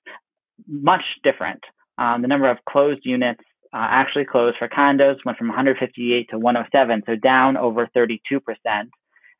much 0.66 1.02
different. 1.22 1.60
Um, 1.98 2.22
the 2.22 2.28
number 2.28 2.48
of 2.48 2.58
closed 2.68 3.00
units 3.04 3.42
uh, 3.72 3.86
actually 3.90 4.24
closed 4.24 4.56
for 4.58 4.68
condos 4.68 5.16
went 5.24 5.36
from 5.36 5.48
158 5.48 6.30
to 6.30 6.38
107, 6.38 7.02
so 7.06 7.16
down 7.16 7.56
over 7.56 7.88
32%. 7.96 8.18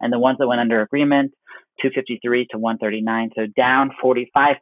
And 0.01 0.13
the 0.13 0.19
ones 0.19 0.39
that 0.39 0.47
went 0.47 0.61
under 0.61 0.83
agreement 0.83 1.33
253 1.81 2.47
to 2.51 2.59
139, 2.59 3.31
so 3.37 3.47
down 3.57 3.91
45%. 4.03 4.55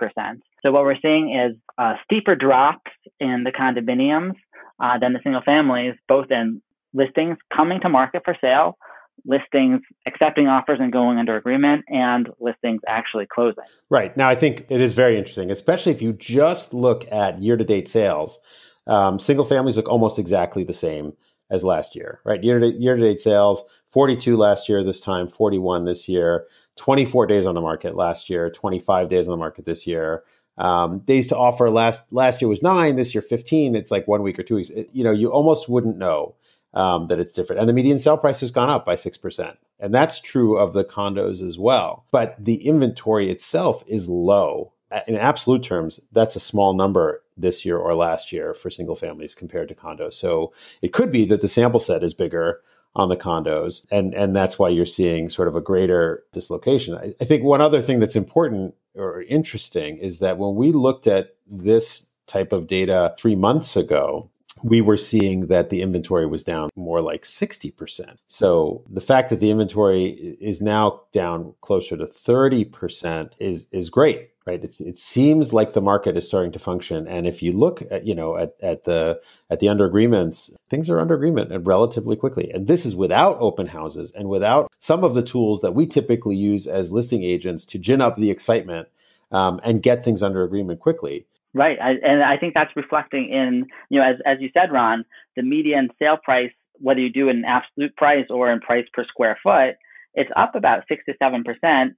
So 0.62 0.72
what 0.72 0.84
we're 0.84 1.00
seeing 1.00 1.34
is 1.34 1.56
uh, 1.78 1.94
steeper 2.04 2.34
drops 2.34 2.90
in 3.20 3.44
the 3.44 3.52
condominiums 3.52 4.34
uh, 4.80 4.98
than 4.98 5.12
the 5.12 5.20
single 5.22 5.42
families, 5.42 5.94
both 6.08 6.26
in 6.30 6.62
listings 6.92 7.36
coming 7.54 7.80
to 7.80 7.88
market 7.88 8.22
for 8.24 8.36
sale, 8.40 8.76
listings 9.24 9.80
accepting 10.06 10.46
offers 10.46 10.78
and 10.80 10.92
going 10.92 11.18
under 11.18 11.36
agreement, 11.36 11.84
and 11.88 12.28
listings 12.40 12.80
actually 12.88 13.26
closing. 13.32 13.64
Right. 13.90 14.16
Now, 14.16 14.28
I 14.28 14.34
think 14.34 14.66
it 14.68 14.80
is 14.80 14.92
very 14.92 15.16
interesting, 15.16 15.50
especially 15.50 15.92
if 15.92 16.02
you 16.02 16.12
just 16.12 16.74
look 16.74 17.10
at 17.10 17.40
year 17.40 17.56
to 17.56 17.64
date 17.64 17.88
sales. 17.88 18.38
Um, 18.86 19.18
single 19.18 19.44
families 19.44 19.76
look 19.76 19.88
almost 19.88 20.18
exactly 20.18 20.62
the 20.64 20.74
same 20.74 21.12
as 21.50 21.64
last 21.64 21.94
year, 21.94 22.20
right? 22.24 22.42
Year 22.42 22.58
to 22.58 22.96
date 22.96 23.20
sales, 23.20 23.64
42 23.90 24.36
last 24.36 24.68
year, 24.68 24.82
this 24.82 25.00
time 25.00 25.28
41 25.28 25.84
this 25.84 26.08
year, 26.08 26.46
24 26.76 27.26
days 27.26 27.46
on 27.46 27.54
the 27.54 27.60
market 27.60 27.96
last 27.96 28.30
year, 28.30 28.50
25 28.50 29.08
days 29.08 29.26
on 29.28 29.32
the 29.32 29.36
market 29.36 29.64
this 29.64 29.86
year. 29.86 30.22
Um, 30.58 31.00
days 31.00 31.26
to 31.28 31.36
offer 31.36 31.68
last 31.68 32.10
last 32.12 32.40
year 32.40 32.48
was 32.48 32.62
nine, 32.62 32.96
this 32.96 33.14
year 33.14 33.22
15. 33.22 33.74
It's 33.74 33.90
like 33.90 34.08
one 34.08 34.22
week 34.22 34.38
or 34.38 34.42
two 34.42 34.54
weeks. 34.54 34.70
It, 34.70 34.88
you 34.92 35.04
know, 35.04 35.10
you 35.10 35.30
almost 35.30 35.68
wouldn't 35.68 35.98
know 35.98 36.34
um, 36.76 37.08
that 37.08 37.18
it's 37.18 37.32
different. 37.32 37.60
And 37.60 37.68
the 37.68 37.72
median 37.72 37.98
sale 37.98 38.18
price 38.18 38.40
has 38.40 38.50
gone 38.50 38.70
up 38.70 38.84
by 38.84 38.94
6%. 38.94 39.56
And 39.80 39.94
that's 39.94 40.20
true 40.20 40.58
of 40.58 40.72
the 40.72 40.84
condos 40.84 41.46
as 41.46 41.58
well. 41.58 42.04
But 42.10 42.36
the 42.42 42.66
inventory 42.66 43.30
itself 43.30 43.82
is 43.86 44.08
low. 44.08 44.72
In 45.06 45.16
absolute 45.16 45.62
terms, 45.62 46.00
that's 46.12 46.36
a 46.36 46.40
small 46.40 46.74
number 46.74 47.22
this 47.36 47.64
year 47.64 47.76
or 47.76 47.94
last 47.94 48.32
year 48.32 48.54
for 48.54 48.70
single 48.70 48.94
families 48.94 49.34
compared 49.34 49.68
to 49.68 49.74
condos. 49.74 50.14
So 50.14 50.52
it 50.80 50.92
could 50.92 51.10
be 51.10 51.24
that 51.26 51.42
the 51.42 51.48
sample 51.48 51.80
set 51.80 52.02
is 52.02 52.14
bigger 52.14 52.60
on 52.96 53.08
the 53.08 53.16
condos, 53.16 53.86
and 53.90 54.14
and 54.14 54.34
that's 54.34 54.58
why 54.58 54.68
you're 54.68 54.86
seeing 54.86 55.28
sort 55.28 55.48
of 55.48 55.54
a 55.54 55.60
greater 55.60 56.24
dislocation. 56.32 56.96
I, 56.96 57.14
I 57.20 57.24
think 57.24 57.44
one 57.44 57.60
other 57.60 57.80
thing 57.80 58.00
that's 58.00 58.16
important 58.16 58.74
or 58.94 59.22
interesting 59.22 59.98
is 59.98 60.18
that 60.20 60.38
when 60.38 60.54
we 60.56 60.72
looked 60.72 61.06
at 61.06 61.36
this 61.46 62.08
type 62.26 62.52
of 62.52 62.66
data 62.66 63.14
three 63.18 63.36
months 63.36 63.76
ago, 63.76 64.30
we 64.64 64.80
were 64.80 64.96
seeing 64.96 65.48
that 65.48 65.68
the 65.68 65.82
inventory 65.82 66.26
was 66.26 66.42
down 66.42 66.70
more 66.74 67.00
like 67.02 67.22
60%. 67.22 68.16
So 68.26 68.82
the 68.88 69.02
fact 69.02 69.28
that 69.30 69.40
the 69.40 69.50
inventory 69.50 70.36
is 70.40 70.62
now 70.62 71.02
down 71.12 71.54
closer 71.60 71.96
to 71.96 72.06
30% 72.06 73.30
is 73.38 73.66
is 73.70 73.90
great, 73.90 74.30
right? 74.46 74.62
It's, 74.62 74.80
it 74.80 74.96
seems 74.96 75.52
like 75.52 75.72
the 75.72 75.80
market 75.80 76.16
is 76.16 76.26
starting 76.26 76.52
to 76.52 76.58
function. 76.58 77.06
And 77.08 77.26
if 77.26 77.42
you 77.42 77.52
look 77.52 77.82
at, 77.90 78.06
you 78.06 78.14
know, 78.14 78.36
at, 78.36 78.54
at 78.62 78.84
the 78.84 79.20
at 79.50 79.58
the 79.58 79.68
under 79.68 79.84
agreements, 79.84 80.56
things 80.70 80.88
are 80.88 81.00
under 81.00 81.14
agreement 81.14 81.52
and 81.52 81.66
relatively 81.66 82.16
quickly. 82.16 82.50
And 82.52 82.66
this 82.66 82.86
is 82.86 82.94
without 82.94 83.36
open 83.40 83.66
houses 83.66 84.12
and 84.12 84.28
without 84.28 84.72
some 84.78 85.02
of 85.04 85.14
the 85.14 85.22
tools 85.22 85.60
that 85.62 85.74
we 85.74 85.86
typically 85.86 86.36
use 86.36 86.66
as 86.66 86.92
listing 86.92 87.24
agents 87.24 87.66
to 87.66 87.78
gin 87.78 88.00
up 88.00 88.16
the 88.16 88.30
excitement 88.30 88.88
um, 89.32 89.60
and 89.64 89.82
get 89.82 90.04
things 90.04 90.22
under 90.22 90.44
agreement 90.44 90.80
quickly. 90.80 91.26
Right, 91.52 91.78
I, 91.80 91.92
and 92.06 92.22
I 92.22 92.36
think 92.36 92.54
that's 92.54 92.76
reflecting 92.76 93.30
in 93.30 93.66
you 93.88 93.98
know 93.98 94.06
as 94.06 94.16
as 94.24 94.38
you 94.40 94.50
said, 94.54 94.70
Ron, 94.70 95.04
the 95.34 95.42
median 95.42 95.88
sale 95.98 96.18
price, 96.22 96.52
whether 96.74 97.00
you 97.00 97.10
do 97.10 97.28
it 97.28 97.36
in 97.36 97.44
absolute 97.44 97.96
price 97.96 98.26
or 98.30 98.52
in 98.52 98.60
price 98.60 98.84
per 98.92 99.04
square 99.06 99.38
foot, 99.42 99.76
it's 100.14 100.30
up 100.36 100.54
about 100.54 100.84
six 100.86 101.04
to 101.06 101.14
seven 101.18 101.44
percent, 101.44 101.96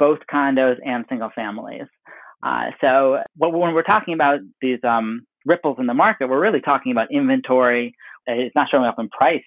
both 0.00 0.18
condos 0.32 0.76
and 0.84 1.04
single 1.08 1.30
families. 1.32 1.86
Uh, 2.42 2.70
so 2.80 3.18
when 3.36 3.74
we're 3.74 3.82
talking 3.82 4.14
about 4.14 4.40
these 4.60 4.80
um, 4.82 5.26
ripples 5.44 5.76
in 5.78 5.86
the 5.86 5.94
market, 5.94 6.28
we're 6.28 6.40
really 6.40 6.62
talking 6.62 6.90
about 6.90 7.12
inventory. 7.12 7.94
It's 8.26 8.56
not 8.56 8.68
showing 8.70 8.86
up 8.86 8.96
in 8.98 9.08
price 9.10 9.44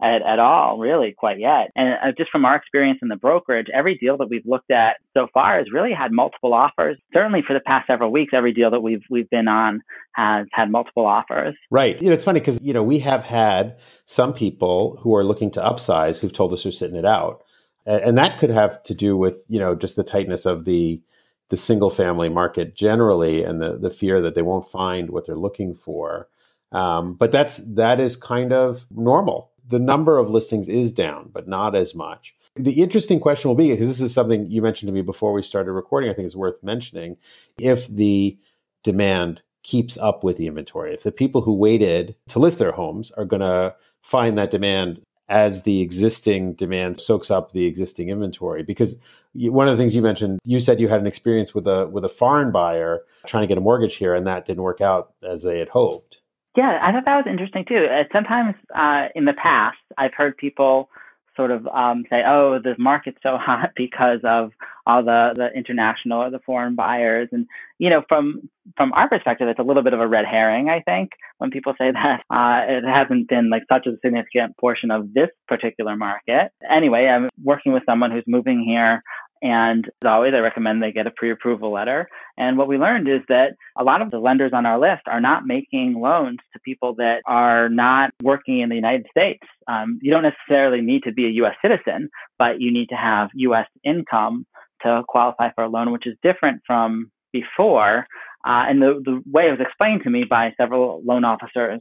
at, 0.00 0.22
at 0.22 0.38
all, 0.38 0.78
really, 0.78 1.14
quite 1.16 1.40
yet. 1.40 1.70
And 1.74 1.94
uh, 1.94 2.12
just 2.16 2.30
from 2.30 2.44
our 2.44 2.54
experience 2.54 3.00
in 3.02 3.08
the 3.08 3.16
brokerage, 3.16 3.66
every 3.74 3.96
deal 3.98 4.16
that 4.18 4.28
we've 4.30 4.46
looked 4.46 4.70
at 4.70 4.96
so 5.14 5.26
far 5.34 5.58
has 5.58 5.66
really 5.72 5.92
had 5.92 6.12
multiple 6.12 6.54
offers. 6.54 6.96
Certainly 7.12 7.42
for 7.46 7.54
the 7.54 7.60
past 7.60 7.88
several 7.88 8.12
weeks, 8.12 8.32
every 8.32 8.52
deal 8.52 8.70
that 8.70 8.80
we've 8.80 9.02
we've 9.10 9.28
been 9.30 9.48
on 9.48 9.80
has 10.12 10.46
had 10.52 10.70
multiple 10.70 11.06
offers. 11.06 11.56
Right. 11.70 12.00
You 12.00 12.08
know, 12.08 12.14
it's 12.14 12.24
funny 12.24 12.40
because 12.40 12.60
you 12.62 12.72
know 12.72 12.82
we 12.82 13.00
have 13.00 13.24
had 13.24 13.78
some 14.06 14.32
people 14.32 14.98
who 15.02 15.16
are 15.16 15.24
looking 15.24 15.50
to 15.52 15.60
upsize 15.60 16.20
who've 16.20 16.32
told 16.32 16.52
us 16.52 16.62
they're 16.62 16.72
sitting 16.72 16.96
it 16.96 17.06
out, 17.06 17.42
and, 17.88 18.18
that 18.18 18.38
could 18.38 18.50
have 18.50 18.82
to 18.84 18.94
do 18.94 19.16
with 19.16 19.44
you 19.48 19.58
know 19.58 19.74
just 19.74 19.96
the 19.96 20.04
tightness 20.04 20.46
of 20.46 20.64
the 20.64 21.02
the 21.48 21.56
single 21.56 21.90
family 21.90 22.28
market 22.28 22.74
generally 22.76 23.42
and 23.42 23.60
the 23.60 23.78
the 23.78 23.90
fear 23.90 24.20
that 24.20 24.34
they 24.34 24.42
won't 24.42 24.70
find 24.70 25.10
what 25.10 25.26
they're 25.26 25.36
looking 25.36 25.74
for. 25.74 26.28
Um, 26.72 27.14
but 27.14 27.32
that's 27.32 27.58
that 27.74 27.98
is 27.98 28.14
kind 28.16 28.52
of 28.52 28.86
normal 28.90 29.52
the 29.68 29.78
number 29.78 30.18
of 30.18 30.30
listings 30.30 30.68
is 30.68 30.92
down, 30.92 31.30
but 31.32 31.46
not 31.46 31.76
as 31.76 31.94
much. 31.94 32.34
The 32.56 32.82
interesting 32.82 33.20
question 33.20 33.48
will 33.48 33.54
be 33.54 33.70
because 33.70 33.88
this 33.88 34.00
is 34.00 34.12
something 34.12 34.50
you 34.50 34.62
mentioned 34.62 34.88
to 34.88 34.92
me 34.92 35.02
before 35.02 35.32
we 35.32 35.42
started 35.42 35.72
recording, 35.72 36.10
I 36.10 36.14
think 36.14 36.26
is 36.26 36.36
worth 36.36 36.62
mentioning. 36.62 37.16
If 37.60 37.86
the 37.88 38.36
demand 38.82 39.42
keeps 39.62 39.98
up 39.98 40.24
with 40.24 40.38
the 40.38 40.46
inventory, 40.46 40.94
if 40.94 41.02
the 41.02 41.12
people 41.12 41.42
who 41.42 41.54
waited 41.54 42.16
to 42.28 42.38
list 42.38 42.58
their 42.58 42.72
homes 42.72 43.10
are 43.12 43.26
going 43.26 43.40
to 43.40 43.74
find 44.02 44.38
that 44.38 44.50
demand 44.50 45.02
as 45.28 45.64
the 45.64 45.82
existing 45.82 46.54
demand 46.54 47.00
soaks 47.00 47.30
up 47.30 47.52
the 47.52 47.66
existing 47.66 48.08
inventory 48.08 48.62
because 48.62 48.98
one 49.34 49.68
of 49.68 49.76
the 49.76 49.80
things 49.80 49.94
you 49.94 50.02
mentioned 50.02 50.38
you 50.44 50.58
said 50.60 50.80
you 50.80 50.88
had 50.88 51.00
an 51.00 51.06
experience 51.06 51.54
with 51.54 51.66
a 51.66 51.86
with 51.88 52.04
a 52.04 52.08
foreign 52.08 52.50
buyer 52.50 53.02
trying 53.26 53.42
to 53.42 53.46
get 53.46 53.58
a 53.58 53.60
mortgage 53.60 53.96
here 53.96 54.14
and 54.14 54.26
that 54.26 54.44
didn't 54.44 54.62
work 54.62 54.80
out 54.80 55.12
as 55.22 55.42
they 55.42 55.58
had 55.58 55.68
hoped 55.68 56.20
yeah, 56.58 56.80
I 56.82 56.90
thought 56.90 57.04
that 57.04 57.16
was 57.16 57.26
interesting 57.30 57.64
too. 57.68 57.86
Uh, 57.86 58.02
sometimes 58.12 58.56
uh, 58.74 59.08
in 59.14 59.26
the 59.26 59.32
past, 59.32 59.78
I've 59.96 60.12
heard 60.12 60.36
people 60.36 60.90
sort 61.38 61.50
of 61.52 61.66
um, 61.68 62.04
say, 62.10 62.22
"Oh, 62.26 62.58
the 62.62 62.74
market's 62.78 63.18
so 63.22 63.38
hot 63.40 63.70
because 63.76 64.20
of 64.24 64.52
all 64.86 65.02
the 65.02 65.32
the 65.34 65.48
international 65.56 66.20
or 66.20 66.30
the 66.30 66.40
foreign 66.44 66.74
buyers." 66.74 67.28
And 67.32 67.46
you 67.78 67.88
know, 67.88 68.02
from 68.08 68.50
from 68.76 68.92
our 68.92 69.08
perspective, 69.08 69.48
it's 69.48 69.60
a 69.60 69.62
little 69.62 69.82
bit 69.82 69.94
of 69.94 70.00
a 70.00 70.08
red 70.08 70.26
herring. 70.26 70.68
I 70.68 70.80
think 70.80 71.12
when 71.38 71.50
people 71.50 71.74
say 71.78 71.90
that 71.92 72.22
uh, 72.28 72.66
it 72.68 72.84
hasn't 72.84 73.28
been 73.28 73.48
like 73.48 73.62
such 73.72 73.86
a 73.86 73.96
significant 74.04 74.56
portion 74.58 74.90
of 74.90 75.14
this 75.14 75.28
particular 75.46 75.96
market. 75.96 76.50
Anyway, 76.68 77.06
I'm 77.06 77.28
working 77.42 77.72
with 77.72 77.84
someone 77.86 78.10
who's 78.10 78.24
moving 78.26 78.62
here 78.62 79.02
and 79.42 79.86
as 79.86 80.08
always, 80.08 80.34
I 80.34 80.38
recommend 80.38 80.82
they 80.82 80.92
get 80.92 81.06
a 81.06 81.10
pre 81.10 81.30
approval 81.30 81.72
letter. 81.72 82.08
And 82.36 82.58
what 82.58 82.68
we 82.68 82.78
learned 82.78 83.08
is 83.08 83.20
that 83.28 83.52
a 83.76 83.84
lot 83.84 84.02
of 84.02 84.10
the 84.10 84.18
lenders 84.18 84.52
on 84.54 84.66
our 84.66 84.78
list 84.78 85.02
are 85.06 85.20
not 85.20 85.46
making 85.46 86.00
loans 86.00 86.38
to 86.52 86.60
people 86.60 86.94
that 86.96 87.20
are 87.26 87.68
not 87.68 88.10
working 88.22 88.60
in 88.60 88.68
the 88.68 88.74
United 88.74 89.06
States. 89.10 89.42
Um, 89.66 89.98
you 90.02 90.10
don't 90.10 90.22
necessarily 90.22 90.80
need 90.80 91.02
to 91.04 91.12
be 91.12 91.26
a 91.26 91.30
U.S. 91.42 91.54
citizen, 91.62 92.10
but 92.38 92.60
you 92.60 92.72
need 92.72 92.88
to 92.88 92.96
have 92.96 93.28
U.S. 93.34 93.66
income 93.84 94.46
to 94.82 95.02
qualify 95.08 95.50
for 95.54 95.64
a 95.64 95.68
loan, 95.68 95.92
which 95.92 96.06
is 96.06 96.16
different 96.22 96.62
from 96.66 97.10
before. 97.32 98.06
Uh, 98.46 98.64
and 98.68 98.80
the, 98.80 99.00
the 99.04 99.22
way 99.30 99.48
it 99.48 99.50
was 99.50 99.60
explained 99.60 100.02
to 100.04 100.10
me 100.10 100.24
by 100.28 100.52
several 100.56 101.02
loan 101.04 101.24
officers 101.24 101.80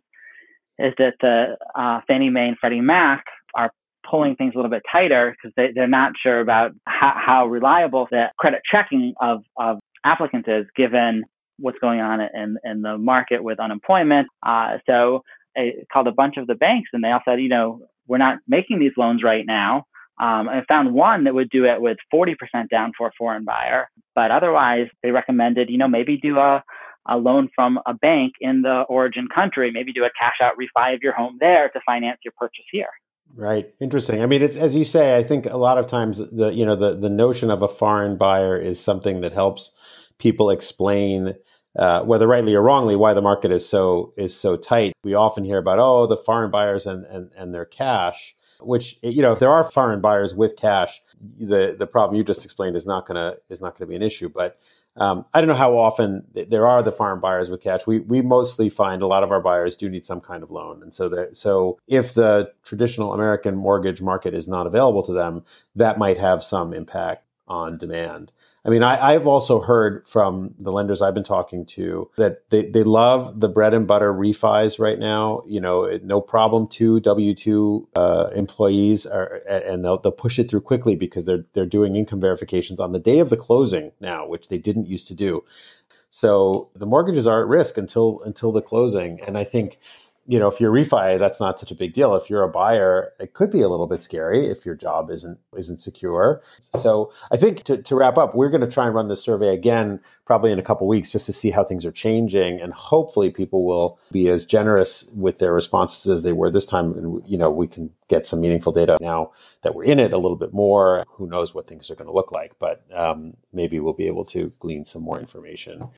is 0.79 0.93
that 0.97 1.13
the 1.21 1.57
uh, 1.75 2.01
Fannie 2.07 2.29
Mae 2.29 2.49
and 2.49 2.57
Freddie 2.59 2.81
Mac 2.81 3.25
pulling 4.09 4.35
things 4.35 4.53
a 4.55 4.57
little 4.57 4.71
bit 4.71 4.83
tighter 4.91 5.35
because 5.35 5.53
they, 5.55 5.69
they're 5.73 5.87
not 5.87 6.13
sure 6.21 6.39
about 6.39 6.71
how, 6.85 7.13
how 7.15 7.47
reliable 7.47 8.07
the 8.09 8.25
credit 8.37 8.61
checking 8.69 9.13
of, 9.21 9.43
of 9.57 9.79
applicants 10.05 10.47
is 10.47 10.65
given 10.75 11.23
what's 11.59 11.79
going 11.79 11.99
on 11.99 12.21
in, 12.21 12.57
in 12.63 12.81
the 12.81 12.97
market 12.97 13.43
with 13.43 13.59
unemployment. 13.59 14.27
Uh, 14.45 14.77
so 14.85 15.23
I 15.57 15.71
called 15.91 16.07
a 16.07 16.11
bunch 16.11 16.37
of 16.37 16.47
the 16.47 16.55
banks 16.55 16.89
and 16.93 17.03
they 17.03 17.09
all 17.09 17.21
said, 17.25 17.41
you 17.41 17.49
know, 17.49 17.81
we're 18.07 18.17
not 18.17 18.37
making 18.47 18.79
these 18.79 18.93
loans 18.95 19.23
right 19.23 19.45
now. 19.45 19.85
Um, 20.19 20.49
I 20.49 20.63
found 20.67 20.93
one 20.93 21.25
that 21.25 21.35
would 21.35 21.49
do 21.49 21.65
it 21.65 21.79
with 21.79 21.97
40% 22.13 22.35
down 22.71 22.91
for 22.97 23.07
a 23.07 23.11
foreign 23.17 23.43
buyer, 23.43 23.87
but 24.15 24.31
otherwise 24.31 24.87
they 25.03 25.11
recommended, 25.11 25.69
you 25.69 25.77
know, 25.77 25.87
maybe 25.87 26.17
do 26.17 26.37
a, 26.37 26.63
a 27.07 27.17
loan 27.17 27.49
from 27.53 27.79
a 27.85 27.93
bank 27.93 28.33
in 28.41 28.63
the 28.63 28.83
origin 28.89 29.27
country, 29.33 29.71
maybe 29.71 29.93
do 29.93 30.05
a 30.05 30.09
cash 30.19 30.37
out 30.41 30.53
refi 30.59 30.95
of 30.95 31.03
your 31.03 31.13
home 31.13 31.37
there 31.39 31.69
to 31.69 31.79
finance 31.85 32.19
your 32.23 32.33
purchase 32.37 32.65
here. 32.71 32.89
Right. 33.35 33.71
Interesting. 33.79 34.21
I 34.21 34.25
mean, 34.25 34.41
it's 34.41 34.55
as 34.55 34.75
you 34.75 34.83
say. 34.83 35.17
I 35.17 35.23
think 35.23 35.45
a 35.45 35.57
lot 35.57 35.77
of 35.77 35.85
times 35.87 36.17
the 36.17 36.53
you 36.53 36.65
know 36.65 36.75
the 36.75 36.95
the 36.95 37.09
notion 37.09 37.51
of 37.51 37.61
a 37.61 37.67
foreign 37.67 38.17
buyer 38.17 38.57
is 38.57 38.79
something 38.79 39.21
that 39.21 39.31
helps 39.31 39.75
people 40.17 40.49
explain 40.49 41.35
uh, 41.77 42.03
whether 42.03 42.27
rightly 42.27 42.55
or 42.55 42.63
wrongly 42.63 42.95
why 42.95 43.13
the 43.13 43.21
market 43.21 43.51
is 43.51 43.67
so 43.67 44.13
is 44.17 44.35
so 44.35 44.57
tight. 44.57 44.93
We 45.03 45.13
often 45.13 45.43
hear 45.43 45.59
about 45.59 45.77
oh 45.79 46.07
the 46.07 46.17
foreign 46.17 46.49
buyers 46.49 46.87
and 46.87 47.05
and 47.05 47.31
and 47.37 47.53
their 47.53 47.65
cash, 47.65 48.35
which 48.59 48.97
you 49.03 49.21
know 49.21 49.33
if 49.33 49.39
there 49.39 49.51
are 49.51 49.69
foreign 49.69 50.01
buyers 50.01 50.33
with 50.33 50.55
cash, 50.55 50.99
the 51.21 51.75
the 51.77 51.87
problem 51.87 52.17
you 52.17 52.23
just 52.23 52.43
explained 52.43 52.75
is 52.75 52.87
not 52.87 53.05
gonna 53.05 53.35
is 53.49 53.61
not 53.61 53.77
gonna 53.77 53.87
be 53.87 53.95
an 53.95 54.01
issue. 54.01 54.29
But 54.29 54.59
um, 54.97 55.25
I 55.33 55.39
don't 55.39 55.47
know 55.47 55.53
how 55.53 55.77
often 55.77 56.25
there 56.33 56.65
are 56.65 56.81
the 56.81 56.91
farm 56.91 57.19
buyers 57.19 57.49
with 57.49 57.61
cash. 57.61 57.85
We 57.85 57.99
we 57.99 58.21
mostly 58.21 58.69
find 58.69 59.01
a 59.01 59.07
lot 59.07 59.23
of 59.23 59.31
our 59.31 59.41
buyers 59.41 59.77
do 59.77 59.89
need 59.89 60.05
some 60.05 60.21
kind 60.21 60.43
of 60.43 60.51
loan, 60.51 60.81
and 60.81 60.93
so 60.93 61.07
that 61.09 61.37
so 61.37 61.79
if 61.87 62.13
the 62.13 62.51
traditional 62.63 63.13
American 63.13 63.55
mortgage 63.55 64.01
market 64.01 64.33
is 64.33 64.47
not 64.47 64.67
available 64.67 65.03
to 65.03 65.13
them, 65.13 65.43
that 65.75 65.97
might 65.97 66.17
have 66.17 66.43
some 66.43 66.73
impact 66.73 67.25
on 67.47 67.77
demand. 67.77 68.31
I 68.67 68.69
mean, 68.69 68.83
I, 68.83 69.13
have 69.13 69.27
also 69.27 69.61
heard 69.61 70.05
from 70.09 70.53
the 70.59 70.73
lenders 70.73 71.01
I've 71.01 71.13
been 71.13 71.23
talking 71.23 71.65
to 71.67 72.11
that 72.17 72.49
they, 72.49 72.65
they 72.65 72.83
love 72.83 73.39
the 73.39 73.47
bread 73.47 73.73
and 73.73 73.87
butter 73.87 74.13
refis 74.13 74.77
right 74.77 74.99
now. 74.99 75.41
You 75.47 75.61
know, 75.61 75.97
no 76.03 76.19
problem. 76.19 76.67
to 76.67 76.99
W 76.99 77.33
two 77.33 77.87
uh, 77.95 78.29
employees 78.35 79.05
are, 79.05 79.41
and 79.47 79.85
they'll 79.85 79.99
they'll 79.99 80.11
push 80.11 80.37
it 80.37 80.49
through 80.49 80.61
quickly 80.61 80.97
because 80.97 81.25
they're 81.25 81.45
they're 81.53 81.65
doing 81.65 81.95
income 81.95 82.19
verifications 82.19 82.81
on 82.81 82.91
the 82.91 82.99
day 82.99 83.19
of 83.19 83.29
the 83.29 83.37
closing 83.37 83.93
now, 84.01 84.27
which 84.27 84.49
they 84.49 84.57
didn't 84.57 84.87
used 84.87 85.07
to 85.07 85.15
do. 85.15 85.45
So 86.09 86.69
the 86.75 86.85
mortgages 86.85 87.25
are 87.25 87.41
at 87.41 87.47
risk 87.47 87.77
until 87.77 88.21
until 88.23 88.51
the 88.51 88.61
closing, 88.61 89.21
and 89.21 89.37
I 89.37 89.45
think 89.45 89.79
you 90.27 90.37
know, 90.37 90.49
if 90.49 90.59
you're 90.59 90.73
refi, 90.73 91.17
that's 91.17 91.39
not 91.39 91.57
such 91.57 91.71
a 91.71 91.75
big 91.75 91.93
deal. 91.93 92.13
If 92.13 92.29
you're 92.29 92.43
a 92.43 92.49
buyer, 92.49 93.13
it 93.17 93.33
could 93.33 93.49
be 93.49 93.61
a 93.61 93.69
little 93.69 93.87
bit 93.87 94.03
scary 94.03 94.45
if 94.45 94.65
your 94.65 94.75
job 94.75 95.09
isn't 95.09 95.39
isn't 95.57 95.79
secure. 95.79 96.41
So 96.59 97.13
I 97.31 97.37
think 97.37 97.63
to, 97.63 97.81
to 97.81 97.95
wrap 97.95 98.17
up, 98.17 98.35
we're 98.35 98.49
going 98.49 98.61
to 98.61 98.67
try 98.67 98.85
and 98.85 98.93
run 98.93 99.07
this 99.07 99.23
survey 99.23 99.53
again, 99.53 100.01
probably 100.25 100.51
in 100.51 100.59
a 100.59 100.63
couple 100.63 100.85
weeks, 100.85 101.13
just 101.13 101.27
to 101.27 101.33
see 101.33 101.49
how 101.49 101.63
things 101.63 101.85
are 101.85 101.91
changing, 101.91 102.59
and 102.59 102.73
hopefully 102.73 103.31
people 103.31 103.65
will 103.65 103.99
be 104.11 104.27
as 104.27 104.45
generous 104.45 105.09
with 105.15 105.39
their 105.39 105.53
responses 105.53 106.11
as 106.11 106.23
they 106.23 106.33
were 106.33 106.51
this 106.51 106.65
time. 106.65 106.91
And 106.93 107.23
you 107.25 107.37
know, 107.37 107.49
we 107.49 107.67
can 107.67 107.89
get 108.09 108.25
some 108.25 108.41
meaningful 108.41 108.73
data 108.73 108.97
now 108.99 109.31
that 109.61 109.75
we're 109.75 109.85
in 109.85 109.99
it 109.99 110.11
a 110.11 110.17
little 110.17 110.37
bit 110.37 110.53
more. 110.53 111.05
Who 111.07 111.27
knows 111.27 111.55
what 111.55 111.67
things 111.67 111.89
are 111.89 111.95
going 111.95 112.07
to 112.07 112.13
look 112.13 112.33
like, 112.33 112.51
but 112.59 112.83
um, 112.93 113.37
maybe 113.53 113.79
we'll 113.79 113.93
be 113.93 114.07
able 114.07 114.25
to 114.25 114.51
glean 114.59 114.83
some 114.83 115.03
more 115.03 115.19
information 115.19 115.89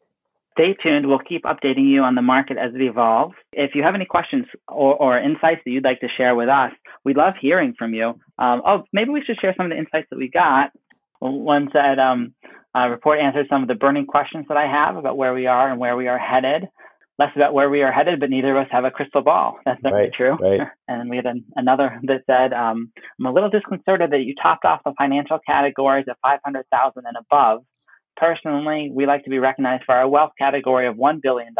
stay 0.59 0.75
tuned. 0.83 1.07
We'll 1.07 1.19
keep 1.19 1.43
updating 1.43 1.89
you 1.89 2.03
on 2.03 2.15
the 2.15 2.21
market 2.21 2.57
as 2.57 2.75
it 2.75 2.81
evolves. 2.81 3.35
If 3.53 3.71
you 3.75 3.83
have 3.83 3.95
any 3.95 4.05
questions 4.05 4.45
or, 4.67 4.95
or 4.95 5.17
insights 5.17 5.61
that 5.63 5.71
you'd 5.71 5.85
like 5.85 6.01
to 6.01 6.07
share 6.17 6.35
with 6.35 6.49
us, 6.49 6.71
we'd 7.05 7.17
love 7.17 7.33
hearing 7.39 7.73
from 7.77 7.93
you. 7.93 8.09
Um, 8.37 8.61
oh, 8.65 8.83
maybe 8.91 9.11
we 9.11 9.23
should 9.25 9.37
share 9.39 9.53
some 9.55 9.67
of 9.67 9.71
the 9.71 9.77
insights 9.77 10.07
that 10.09 10.19
we 10.19 10.29
got. 10.29 10.71
One 11.19 11.69
said, 11.71 11.99
um, 11.99 12.33
uh, 12.75 12.87
report 12.87 13.19
answered 13.19 13.47
some 13.49 13.61
of 13.61 13.67
the 13.67 13.75
burning 13.75 14.05
questions 14.05 14.45
that 14.49 14.57
I 14.57 14.67
have 14.67 14.95
about 14.95 15.17
where 15.17 15.33
we 15.33 15.47
are 15.47 15.71
and 15.71 15.79
where 15.79 15.95
we 15.95 16.07
are 16.07 16.19
headed. 16.19 16.67
Less 17.17 17.31
about 17.35 17.53
where 17.53 17.69
we 17.69 17.81
are 17.81 17.91
headed, 17.91 18.21
but 18.21 18.29
neither 18.29 18.55
of 18.55 18.65
us 18.65 18.71
have 18.71 18.85
a 18.85 18.91
crystal 18.91 19.21
ball. 19.21 19.57
That's 19.65 19.81
definitely 19.81 20.01
right, 20.01 20.13
true. 20.13 20.37
Right. 20.39 20.67
And 20.87 21.09
we 21.09 21.17
had 21.17 21.25
an, 21.25 21.45
another 21.55 21.99
that 22.03 22.21
said, 22.25 22.51
um, 22.51 22.91
I'm 23.19 23.25
a 23.25 23.31
little 23.31 23.49
disconcerted 23.49 24.11
that 24.11 24.21
you 24.21 24.33
topped 24.41 24.65
off 24.65 24.81
the 24.83 24.93
financial 24.97 25.39
categories 25.45 26.05
at 26.09 26.17
500,000 26.23 27.03
and 27.05 27.17
above 27.17 27.63
Personally, 28.19 28.91
we 28.93 29.05
like 29.05 29.23
to 29.23 29.29
be 29.29 29.39
recognized 29.39 29.83
for 29.85 29.95
our 29.95 30.07
wealth 30.07 30.31
category 30.37 30.87
of 30.87 30.95
$1 30.95 31.21
billion 31.21 31.53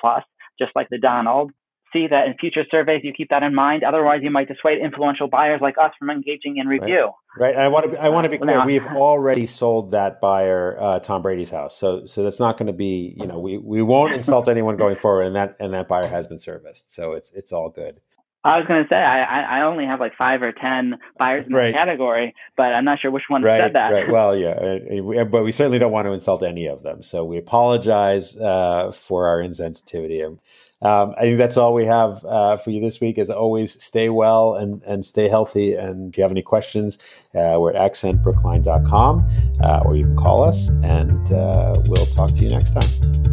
plus, 0.00 0.22
just 0.58 0.70
like 0.76 0.88
the 0.90 0.98
Donald. 0.98 1.50
See 1.92 2.06
that 2.08 2.26
in 2.26 2.34
future 2.38 2.64
surveys 2.70 3.00
you 3.02 3.14
keep 3.16 3.30
that 3.30 3.42
in 3.42 3.54
mind. 3.54 3.82
Otherwise, 3.82 4.20
you 4.22 4.30
might 4.30 4.46
dissuade 4.46 4.78
influential 4.78 5.26
buyers 5.26 5.60
like 5.62 5.76
us 5.82 5.90
from 5.98 6.10
engaging 6.10 6.58
in 6.58 6.66
review. 6.66 7.12
Right. 7.36 7.56
right. 7.56 7.64
I 7.64 7.68
want 7.68 7.86
to. 7.86 7.90
Be, 7.92 7.96
I 7.96 8.10
want 8.10 8.26
to 8.26 8.30
be 8.30 8.36
clear. 8.36 8.62
We've 8.62 8.84
already 8.84 9.46
sold 9.46 9.92
that 9.92 10.20
buyer 10.20 10.76
uh, 10.78 10.98
Tom 11.00 11.22
Brady's 11.22 11.48
house, 11.48 11.78
so 11.78 12.04
so 12.04 12.22
that's 12.22 12.40
not 12.40 12.58
going 12.58 12.66
to 12.66 12.74
be. 12.74 13.16
You 13.18 13.26
know, 13.26 13.38
we 13.38 13.56
we 13.56 13.80
won't 13.80 14.12
insult 14.12 14.48
anyone 14.48 14.76
going 14.76 14.96
forward, 14.96 15.22
and 15.22 15.36
that 15.36 15.56
and 15.60 15.72
that 15.72 15.88
buyer 15.88 16.06
has 16.06 16.26
been 16.26 16.38
serviced, 16.38 16.90
so 16.90 17.12
it's 17.12 17.32
it's 17.32 17.52
all 17.52 17.70
good. 17.70 18.02
I 18.44 18.58
was 18.58 18.66
going 18.66 18.82
to 18.82 18.88
say 18.88 18.96
I, 18.96 19.58
I 19.58 19.62
only 19.62 19.84
have 19.84 19.98
like 19.98 20.16
five 20.16 20.42
or 20.42 20.52
ten 20.52 20.94
buyers 21.18 21.44
in 21.46 21.52
right. 21.52 21.68
the 21.68 21.72
category, 21.72 22.34
but 22.56 22.72
I'm 22.72 22.84
not 22.84 23.00
sure 23.00 23.10
which 23.10 23.24
one 23.28 23.42
right, 23.42 23.60
said 23.60 23.72
that. 23.74 23.92
Right. 23.92 24.08
Well, 24.08 24.36
yeah, 24.36 25.24
but 25.24 25.42
we 25.42 25.50
certainly 25.50 25.78
don't 25.78 25.92
want 25.92 26.06
to 26.06 26.12
insult 26.12 26.42
any 26.44 26.66
of 26.66 26.82
them. 26.84 27.02
So 27.02 27.24
we 27.24 27.36
apologize 27.36 28.40
uh, 28.40 28.92
for 28.92 29.26
our 29.26 29.38
insensitivity. 29.38 30.38
Um, 30.80 31.14
I 31.16 31.22
think 31.22 31.38
that's 31.38 31.56
all 31.56 31.74
we 31.74 31.84
have 31.86 32.24
uh, 32.24 32.56
for 32.56 32.70
you 32.70 32.80
this 32.80 33.00
week. 33.00 33.18
As 33.18 33.30
always, 33.30 33.82
stay 33.82 34.08
well 34.08 34.54
and, 34.54 34.82
and 34.84 35.04
stay 35.04 35.28
healthy. 35.28 35.74
And 35.74 36.12
if 36.12 36.16
you 36.16 36.22
have 36.22 36.30
any 36.30 36.42
questions, 36.42 36.98
uh, 37.34 37.56
we're 37.58 37.72
at 37.72 37.92
accentbrookline.com 37.92 39.28
uh, 39.62 39.82
or 39.84 39.96
you 39.96 40.04
can 40.04 40.16
call 40.16 40.44
us 40.44 40.68
and 40.84 41.32
uh, 41.32 41.80
we'll 41.86 42.06
talk 42.06 42.32
to 42.34 42.42
you 42.42 42.50
next 42.50 42.74
time. 42.74 43.27